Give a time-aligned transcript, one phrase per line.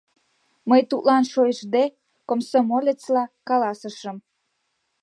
[0.69, 1.83] Мый тудлан шойыштде,
[2.29, 4.17] комсомолецла каласышым.